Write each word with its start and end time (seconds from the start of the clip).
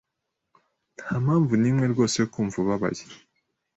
Ntampamvu 1.01 1.53
nimwe 1.57 1.85
rwose 1.93 2.15
yo 2.21 2.27
kumva 2.33 2.55
ubabaye. 2.63 3.03